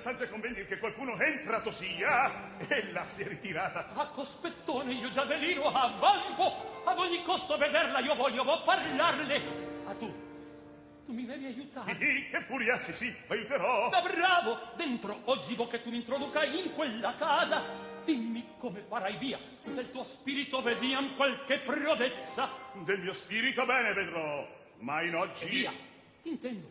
[0.00, 3.92] Stanza convendi che qualcuno entrato sia e la si è ritirata.
[3.92, 6.84] A cospettone io già velino a vanco!
[6.86, 9.40] Ad ogni costo vederla io voglio parlarle!
[9.86, 10.10] A tu,
[11.04, 11.98] tu mi devi aiutare.
[12.00, 13.90] Sì, che furia, sì, sì, aiuterò.
[13.90, 14.72] Da bravo!
[14.74, 17.60] Dentro oggi vo che tu mi introduca in quella casa.
[18.02, 19.38] Dimmi come farai via.
[19.62, 22.48] Del tuo spirito vediam qualche prodezza.
[22.72, 25.46] Del mio spirito bene vedrò, ma in oggi...
[25.46, 25.74] Via,
[26.22, 26.68] intendo.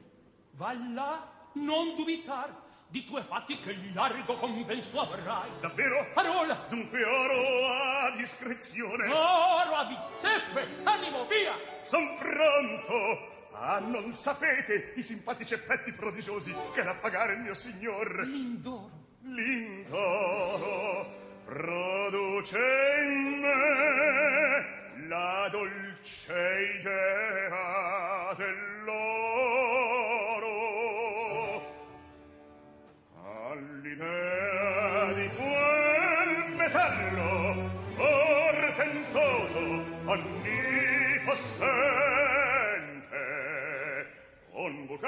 [0.53, 5.49] Va là non dubitar di tue fatti che largo compenso avrai.
[5.61, 6.07] Davvero?
[6.13, 6.65] Parola!
[6.69, 9.05] Dunque oro a discrezione.
[9.07, 10.67] Oro a bizzeffe!
[10.83, 11.53] Animo, via!
[11.83, 13.37] Son pronto!
[13.51, 18.25] Ah, non sapete i simpatici effetti prodigiosi che da pagare il mio signor.
[18.25, 18.97] L'indoro.
[19.21, 21.05] L'indoro
[21.45, 28.18] produce in me la dolce idea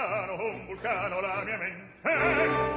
[0.02, 1.90] vulcano, un vulcano la mia mente.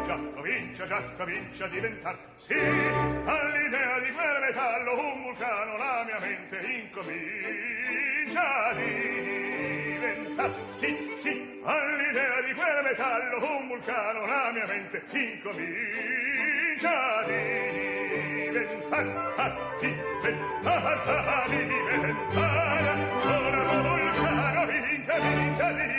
[0.06, 2.18] Già comincia, già comincia a diventar.
[2.36, 10.54] Sì, all'idea di quel metallo un vulcano la mia mente incomincia a diventar.
[10.76, 19.32] Sì, sì, all'idea di quel metallo un vulcano la mia mente incomincia a diventar.
[19.36, 22.53] A diventar a diventar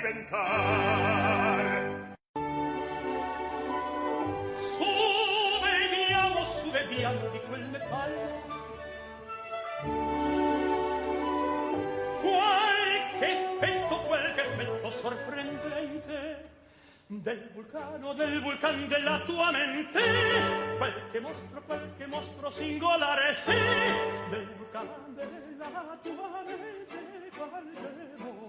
[0.05, 0.55] diventar
[6.33, 8.44] mosse vediamo di quel metallo
[12.21, 16.49] Qualche effetto, qualche effetto sorprendente
[17.07, 20.01] Del vulcano, del vulcan della tua mente.
[20.77, 23.53] Qualche mostro, qualche mostro singolare, sì
[24.29, 27.30] Del vulcano della tua mente.
[27.35, 28.44] Qualche mostro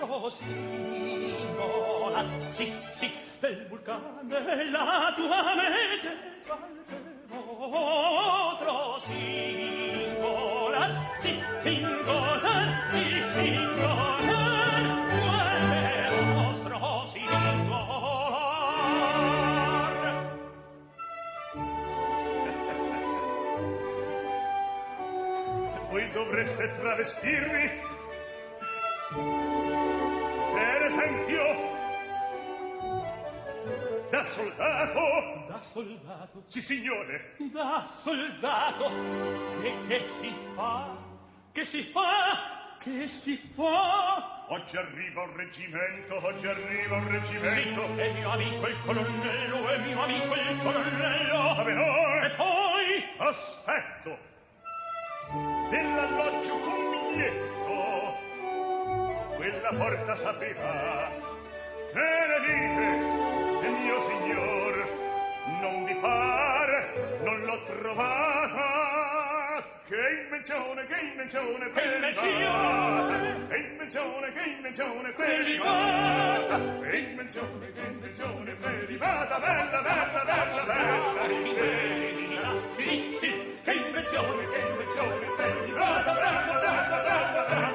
[0.00, 2.24] nostro simbola.
[2.50, 3.10] Sì sì
[3.40, 6.96] del vulcane la tua mente qualche
[7.28, 9.28] nostro simbola.
[11.18, 14.82] Sì singolar sì, singolar
[15.20, 17.92] qualche nostro singolar
[25.90, 27.92] voi dovreste travestirvi
[30.94, 31.72] esempio.
[34.10, 35.44] Da soldato.
[35.48, 36.42] Da soldato.
[36.46, 37.36] Sì signore.
[37.52, 38.90] Da soldato.
[39.62, 40.96] E che si fa?
[41.52, 42.76] Che si fa?
[42.78, 44.46] Che si fa?
[44.48, 47.86] Oggi arriva un reggimento Oggi arriva un reggimento.
[47.94, 51.54] Sì, è mio amico il colonnello È mio amico il colonnello.
[51.54, 52.24] Vabbè, no oh.
[52.24, 53.04] E poi?
[53.16, 54.18] Aspetto.
[55.70, 57.63] Dell'alloggio con biglietto
[59.50, 61.10] quella porta sapeva
[61.92, 64.72] Che ne dite, mio signor?
[65.60, 69.62] Non vi pare, non l'ho trovata.
[69.86, 78.54] Che invenzione, che invenzione, che invenzione, che invenzione, che invenzione, prelibata, che invenzione, che invenzione,
[78.54, 87.02] prelibata, bella, bella, bella, bella, ribellina, sì, sì, che invenzione, che invenzione, prelibata, bella, bella,
[87.02, 87.73] bella, bella,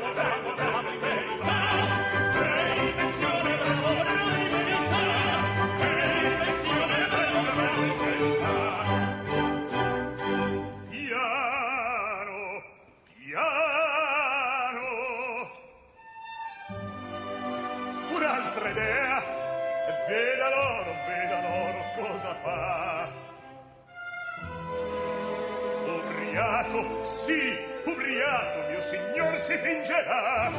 [29.99, 30.51] sera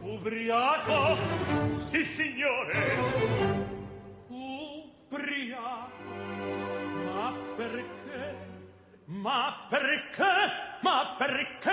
[0.00, 1.16] ubriaco
[1.70, 2.96] sì signore.
[4.28, 5.90] Ubriaco.
[7.04, 8.36] Ma perché?
[9.04, 10.34] Ma perché?
[10.80, 11.70] Ma perché?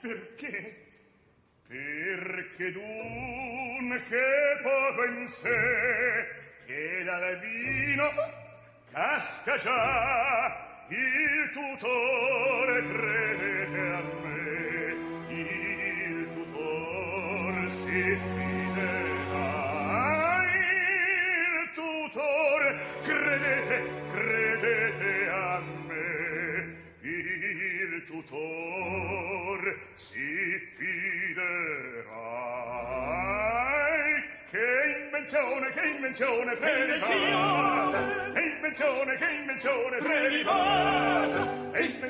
[0.00, 0.86] Perché?
[1.66, 4.20] Perché dunque
[4.62, 6.28] poco in sé
[6.66, 8.10] che dal vino
[8.92, 14.31] casca già il tutore credete a me.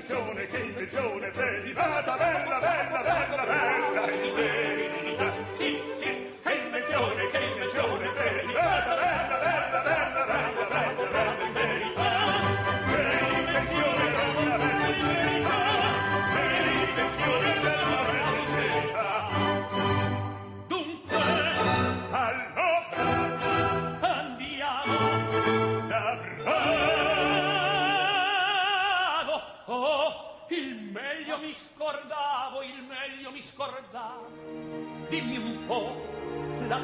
[0.03, 5.42] invenzione, che invenzione, prelibata, bella, bella, bella, bella, bella, in verità.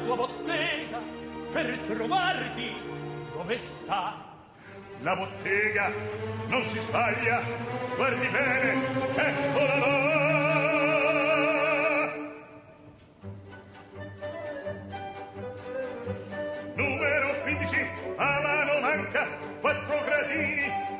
[0.03, 0.99] tua bottega
[1.51, 2.73] per trovarti
[3.31, 4.27] dove sta.
[5.01, 5.91] La bottega
[6.47, 7.41] non si sbaglia
[7.95, 8.73] guardi bene
[9.15, 10.78] eccola là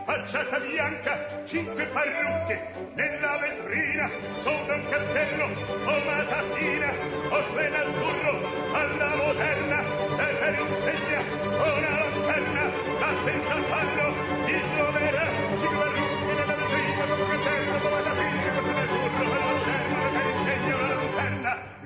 [0.10, 2.60] facciata bianca, cinque parrucche,
[2.96, 4.10] nella vetrina,
[4.42, 5.46] sopra un cartello,
[5.86, 6.92] o matatina,
[7.30, 8.34] o splena azzurro,
[8.74, 9.80] alla moderna,
[10.18, 12.64] e per insegna, una lanterna,
[13.00, 13.99] ma senza fallo,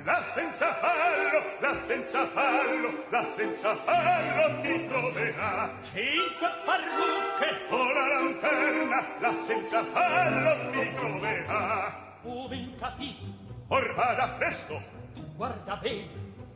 [0.04, 5.70] la senza fallo, la senza fallo, la senza fallo mi troverà.
[5.92, 12.18] Cinque parrucche o la lanterna, la senza fallo mi troverà.
[12.22, 13.24] Ove capito.
[13.68, 14.80] Or vada presto.
[15.14, 16.08] Tu guarda bene.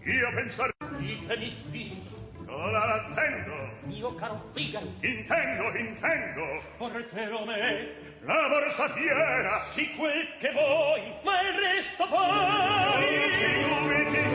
[0.04, 0.70] Io pensar.
[0.98, 2.17] Ditemi figlio.
[2.48, 3.52] Ora attendo.
[3.84, 4.86] Mio caro Figaro.
[5.00, 6.62] Intendo, intendo.
[6.78, 7.88] Porretelo me.
[8.22, 9.60] La borsa piena.
[9.70, 12.18] Sì quel che vuoi, ma il resto poi.
[12.18, 14.27] Non ti dubiti.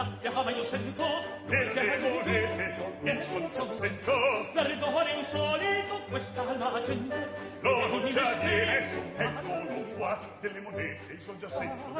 [0.00, 1.04] l'abbia fama io sento
[1.46, 4.12] perché volete e suo consento
[4.54, 7.28] perdore insolito questa la gente
[7.60, 8.78] non già deve
[9.16, 11.50] eccolo qua delle monete io son già ah,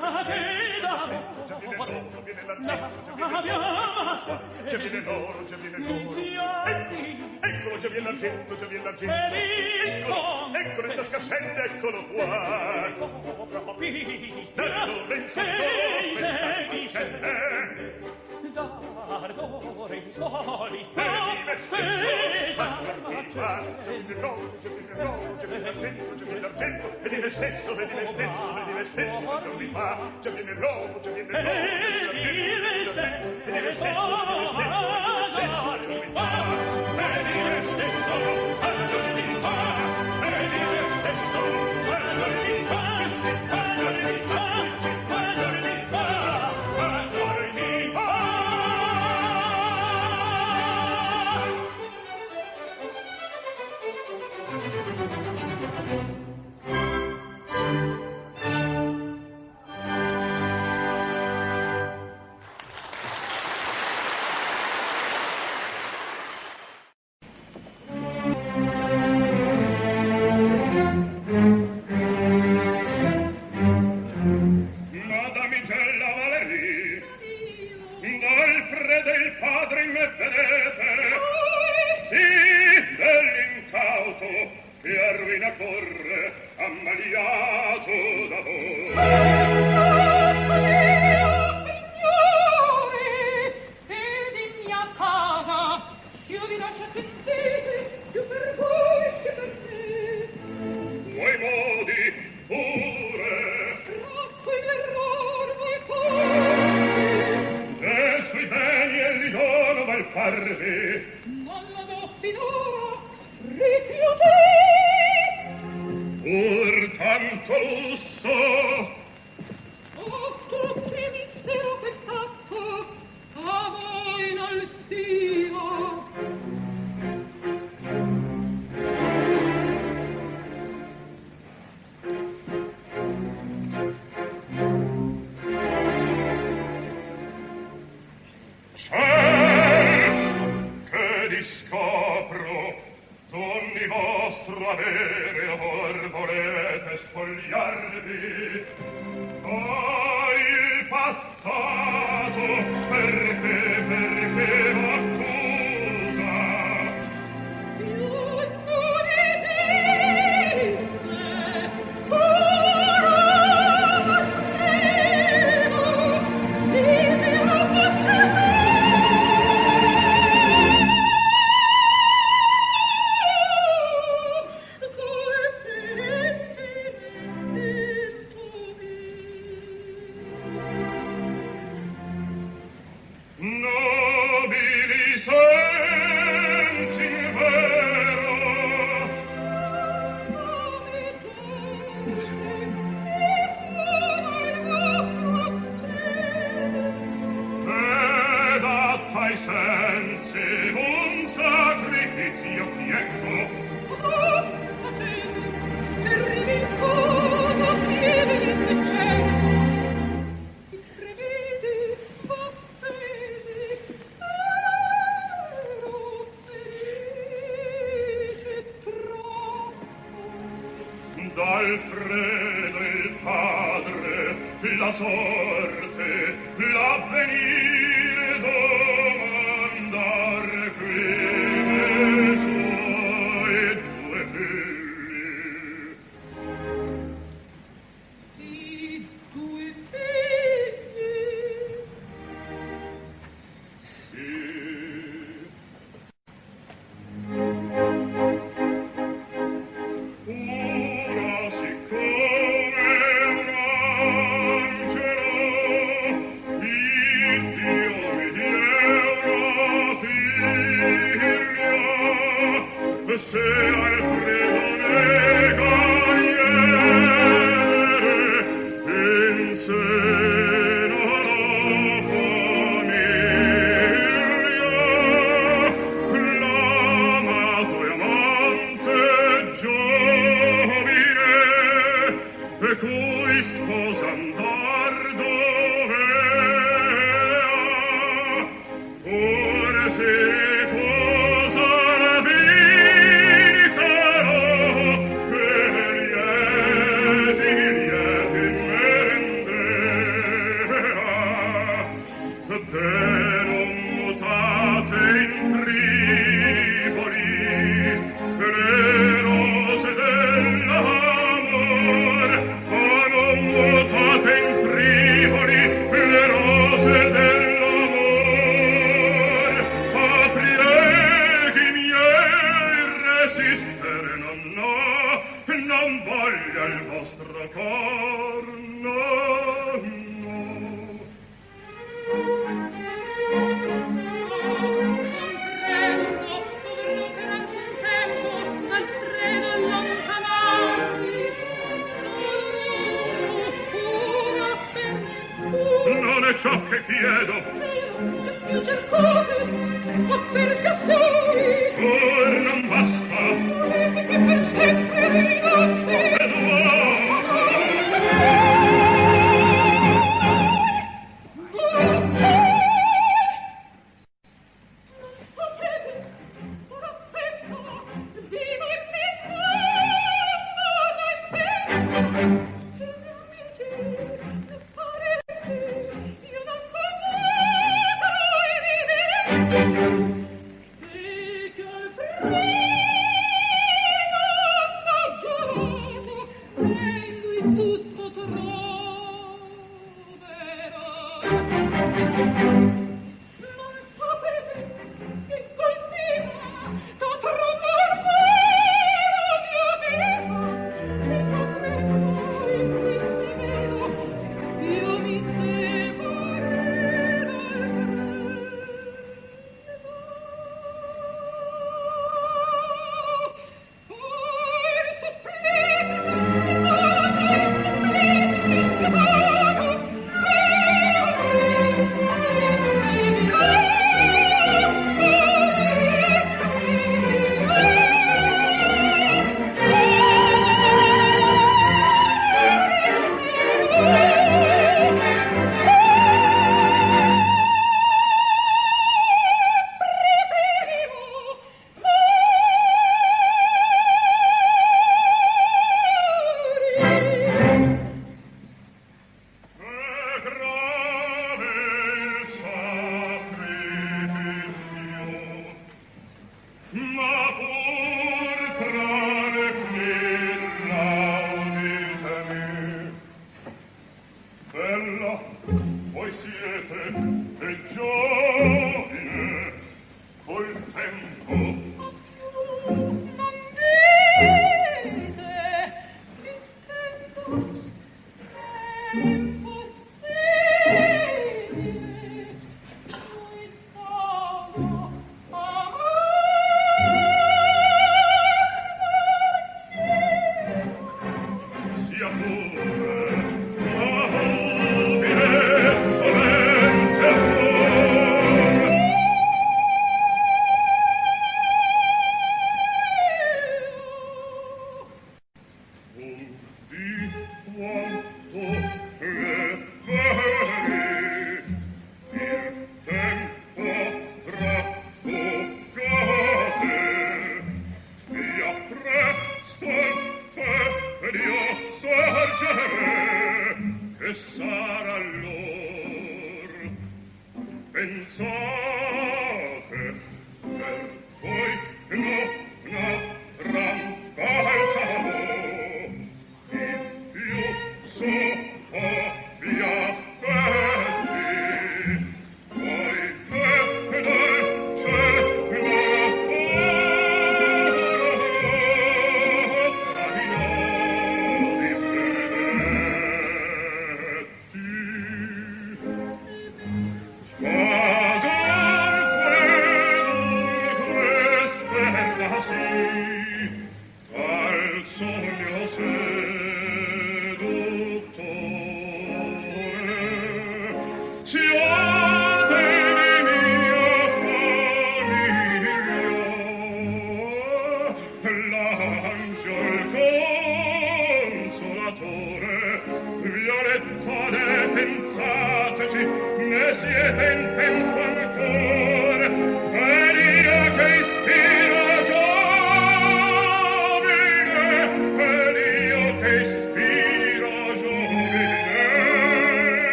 [0.00, 4.24] ah, ah, sento già viene l'oro viene la già viene l'oro.
[4.66, 6.13] già viene l'oro già viene l'oro
[7.94, 9.12] vien l'argento, già vien l'argento.
[9.14, 12.92] Eccolo, eccolo in tasca scende, eccolo qua.
[14.54, 17.12] Da Lorenzo Torres sta facendo.
[20.94, 21.04] Da
[21.44, 22.80] Lorenzo Torres sta
[23.74, 24.12] facendo.
[25.40, 26.98] Già vien l'argento, già vien l'argento.
[27.02, 29.40] vedi me stesso, vedi me stesso, e di me stesso.
[29.42, 30.58] Giorni fa, già vien il
[31.00, 31.62] già vien il lobo.
[31.84, 34.64] E di me stesso, e di me stesso, e di me stesso.
[34.64, 36.73] vedi me stesso, e di me stesso.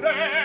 [0.00, 0.39] today.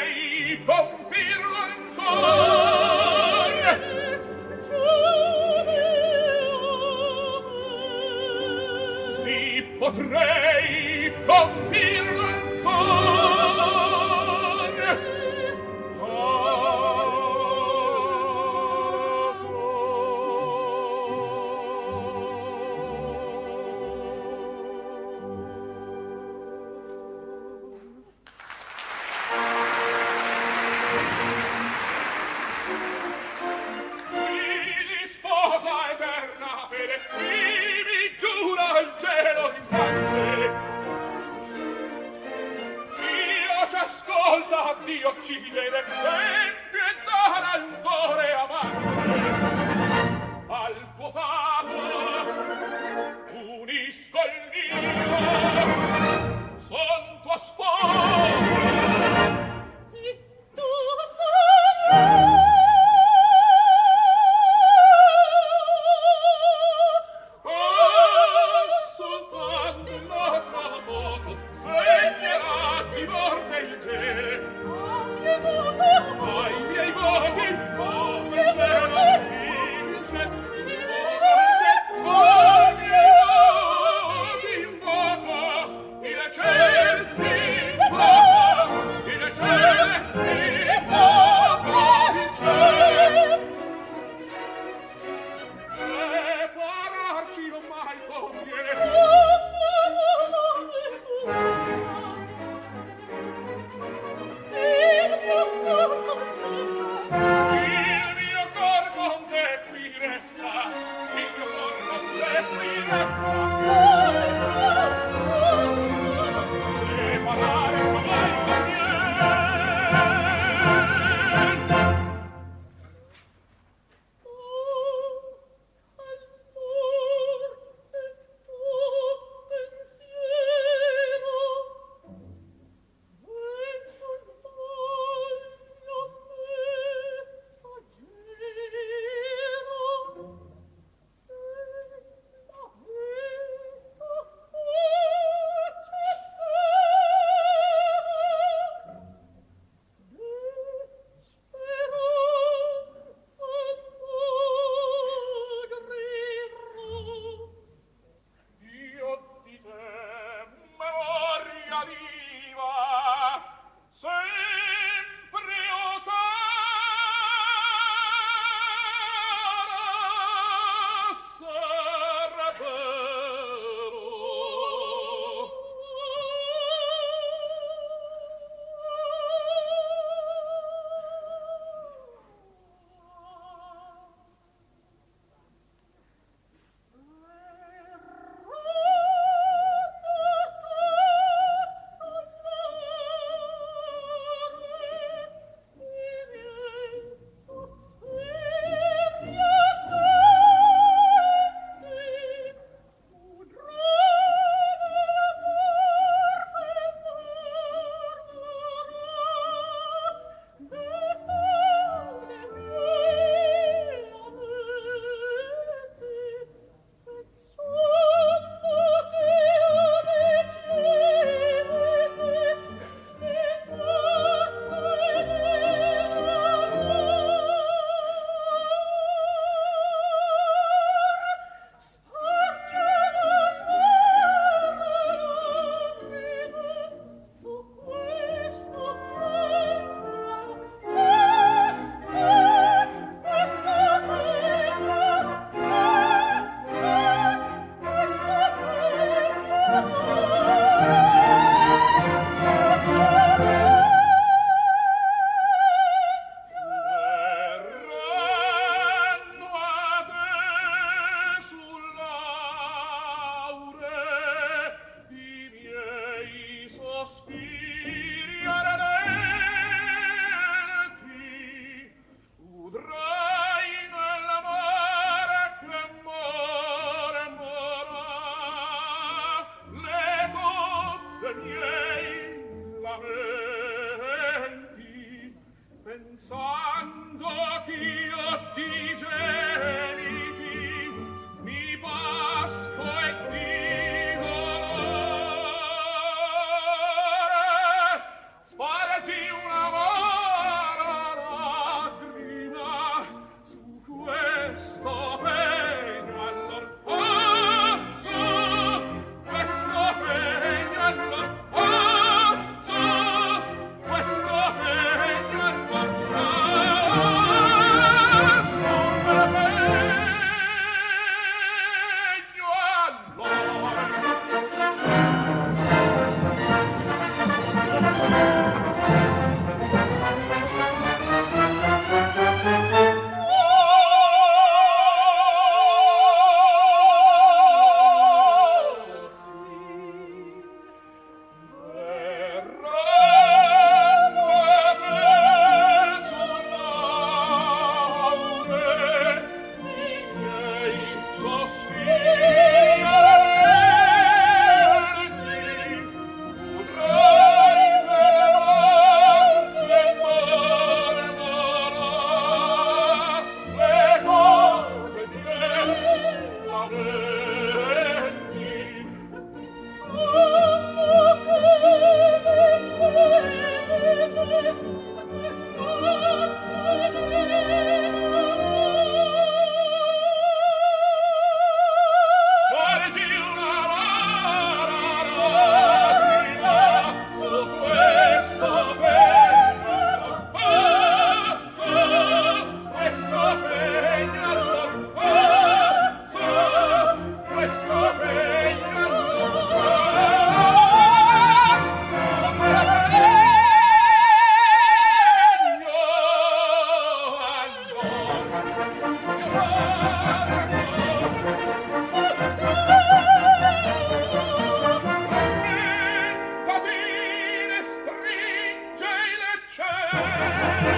[420.61, 420.74] Yeah.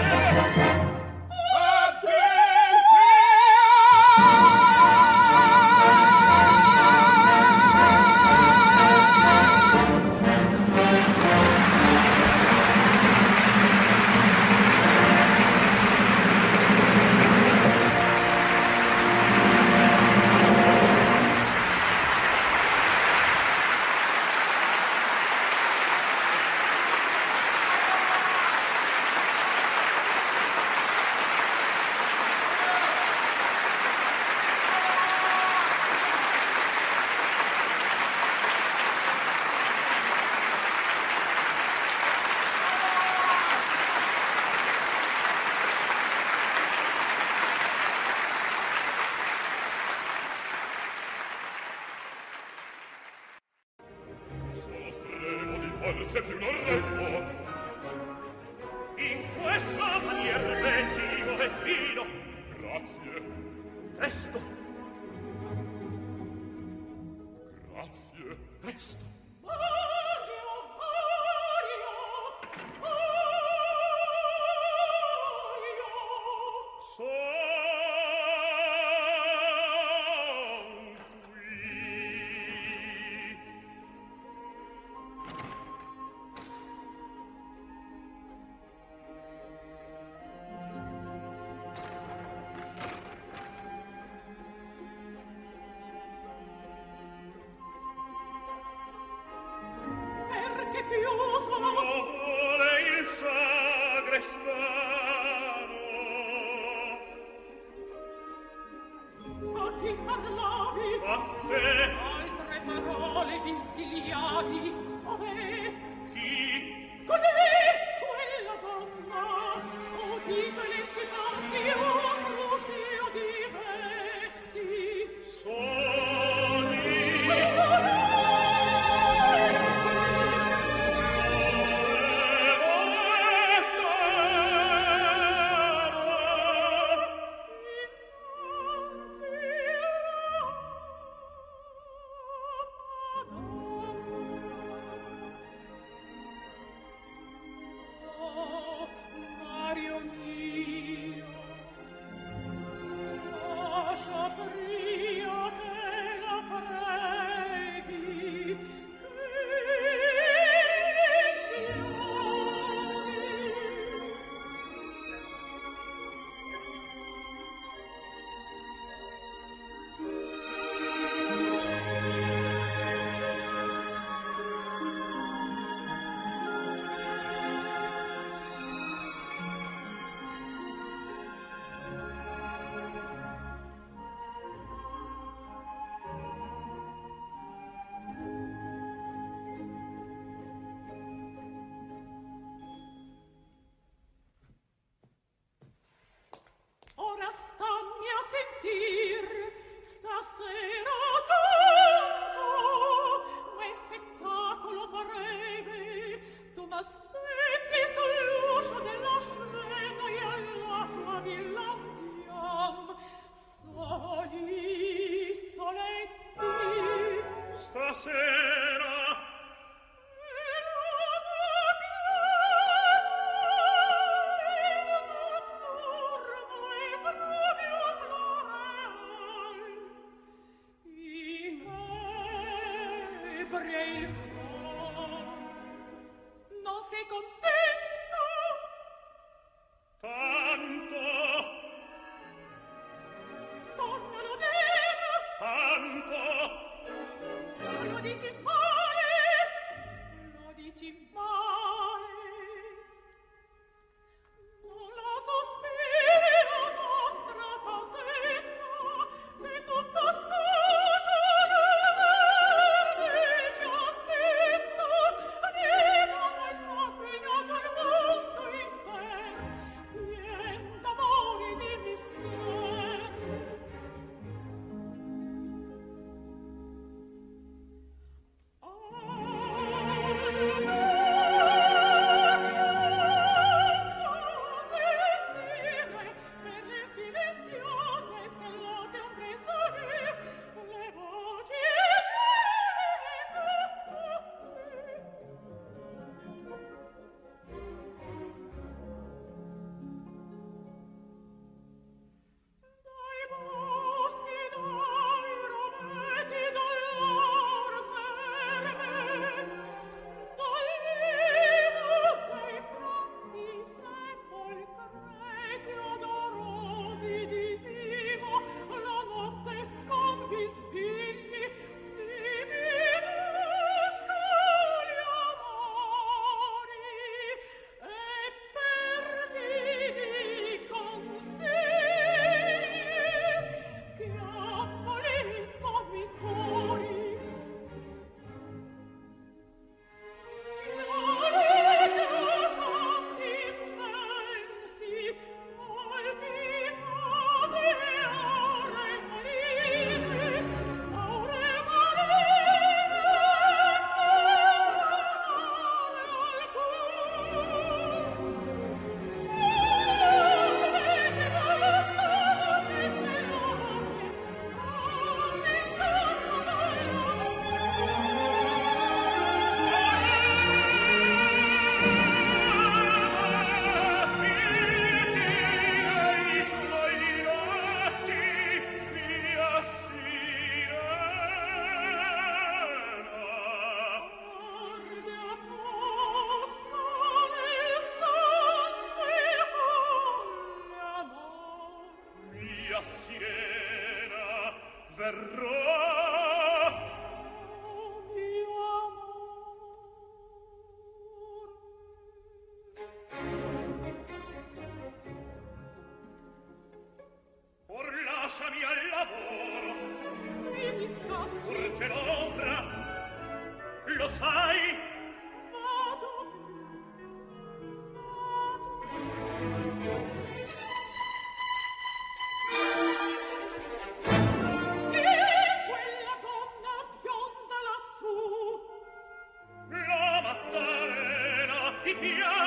[432.02, 432.47] Yeah.